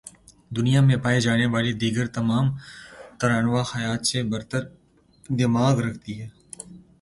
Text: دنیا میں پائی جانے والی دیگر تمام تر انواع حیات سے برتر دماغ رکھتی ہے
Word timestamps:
دنیا 0.51 0.79
میں 0.87 0.97
پائی 1.03 1.19
جانے 1.25 1.45
والی 1.53 1.73
دیگر 1.81 2.07
تمام 2.17 2.45
تر 3.19 3.29
انواع 3.39 3.63
حیات 3.73 4.01
سے 4.09 4.19
برتر 4.31 4.61
دماغ 5.39 5.75
رکھتی 5.85 6.13
ہے 6.21 6.27